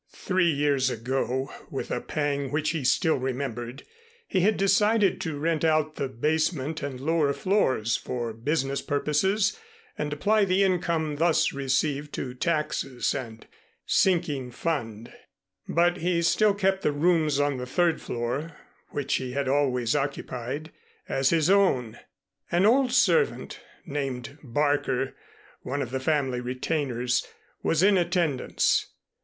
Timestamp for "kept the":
16.55-16.91